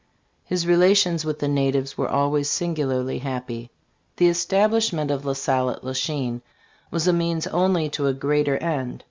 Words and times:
His 0.45 0.65
relations 0.65 1.23
with 1.23 1.37
the 1.37 1.47
natives 1.47 1.95
were 1.95 2.09
always 2.09 2.49
singularly 2.49 3.19
happy. 3.19 3.69
The 4.17 4.29
establishment 4.29 5.11
of 5.11 5.25
La 5.25 5.33
Salle 5.33 5.69
at 5.69 5.83
La 5.83 5.93
Chine 5.93 6.41
was 6.89 7.07
a 7.07 7.13
means 7.13 7.45
only 7.45 7.87
to 7.89 8.07
a 8.07 8.13
great 8.15 8.49
er 8.49 8.57
end. 8.57 8.99